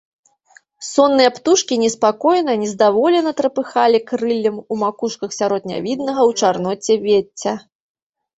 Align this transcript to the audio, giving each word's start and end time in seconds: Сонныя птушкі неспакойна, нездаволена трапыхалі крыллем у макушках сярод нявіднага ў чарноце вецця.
Сонныя 0.91 1.33
птушкі 1.35 1.73
неспакойна, 1.81 2.55
нездаволена 2.61 3.33
трапыхалі 3.43 3.99
крыллем 4.09 4.57
у 4.61 4.73
макушках 4.85 5.31
сярод 5.39 5.61
нявіднага 5.71 6.21
ў 6.29 6.31
чарноце 6.43 6.93
вецця. 7.07 7.53